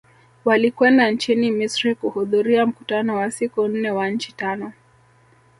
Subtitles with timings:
[0.45, 4.73] Walikwenda nchini Misri kuhudhuria mkutano wa siku nne wa nchi tano